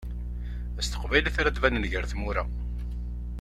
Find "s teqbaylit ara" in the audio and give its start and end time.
0.83-1.55